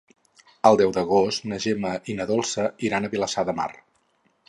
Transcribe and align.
El 0.69 0.79
deu 0.81 0.93
d'agost 0.95 1.45
na 1.53 1.61
Gemma 1.67 1.93
i 2.13 2.17
na 2.21 2.29
Dolça 2.35 2.69
iran 2.91 3.07
a 3.07 3.13
Vilassar 3.17 3.49
de 3.53 3.61
Mar. 3.63 3.73